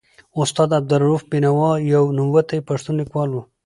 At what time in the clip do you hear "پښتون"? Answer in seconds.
2.67-2.93